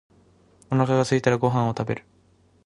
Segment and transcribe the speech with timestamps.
[0.71, 2.05] お腹がすいたらご飯を食べる。